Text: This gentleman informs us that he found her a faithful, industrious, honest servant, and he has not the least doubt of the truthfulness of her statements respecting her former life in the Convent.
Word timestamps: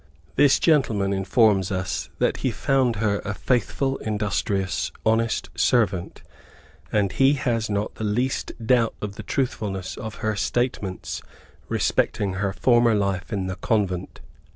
This 0.35 0.57
gentleman 0.59 1.13
informs 1.13 1.71
us 1.71 2.09
that 2.17 2.37
he 2.37 2.49
found 2.49 2.95
her 2.95 3.19
a 3.23 3.35
faithful, 3.35 3.97
industrious, 3.97 4.91
honest 5.05 5.51
servant, 5.53 6.23
and 6.91 7.11
he 7.11 7.33
has 7.33 7.69
not 7.69 7.93
the 7.93 8.03
least 8.03 8.51
doubt 8.65 8.95
of 8.99 9.13
the 9.13 9.21
truthfulness 9.21 9.95
of 9.97 10.15
her 10.25 10.35
statements 10.35 11.21
respecting 11.69 12.33
her 12.33 12.51
former 12.51 12.95
life 12.95 13.31
in 13.31 13.45
the 13.45 13.57
Convent. 13.57 14.21